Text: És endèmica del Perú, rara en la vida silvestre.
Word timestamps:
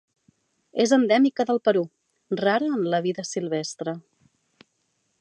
És 0.85 0.93
endèmica 0.97 1.45
del 1.51 1.61
Perú, 1.69 1.85
rara 2.43 2.73
en 2.79 2.91
la 2.95 3.05
vida 3.09 3.27
silvestre. 3.37 3.99